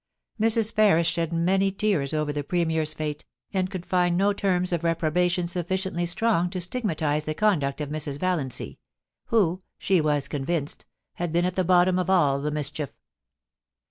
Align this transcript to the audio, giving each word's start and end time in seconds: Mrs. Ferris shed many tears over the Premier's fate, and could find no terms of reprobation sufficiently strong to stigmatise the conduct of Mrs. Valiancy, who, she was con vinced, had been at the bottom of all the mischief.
Mrs. 0.39 0.73
Ferris 0.73 1.05
shed 1.05 1.31
many 1.31 1.69
tears 1.69 2.11
over 2.11 2.33
the 2.33 2.43
Premier's 2.43 2.95
fate, 2.95 3.23
and 3.53 3.69
could 3.69 3.85
find 3.85 4.17
no 4.17 4.33
terms 4.33 4.71
of 4.73 4.83
reprobation 4.83 5.45
sufficiently 5.45 6.07
strong 6.07 6.49
to 6.49 6.59
stigmatise 6.59 7.25
the 7.25 7.35
conduct 7.35 7.81
of 7.81 7.89
Mrs. 7.89 8.19
Valiancy, 8.19 8.79
who, 9.25 9.61
she 9.77 10.01
was 10.01 10.27
con 10.27 10.43
vinced, 10.43 10.85
had 11.17 11.31
been 11.31 11.45
at 11.45 11.53
the 11.55 11.63
bottom 11.63 11.99
of 11.99 12.09
all 12.09 12.41
the 12.41 12.49
mischief. 12.49 12.91